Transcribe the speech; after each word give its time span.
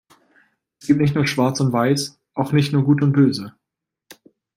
Es 0.81 0.87
gibt 0.87 0.99
nicht 0.99 1.13
nur 1.13 1.27
Schwarz 1.27 1.59
und 1.59 1.73
Weiß, 1.73 2.17
auch 2.33 2.53
nicht 2.53 2.73
nur 2.73 2.83
Gut 2.83 3.03
und 3.03 3.11
Böse. 3.11 3.53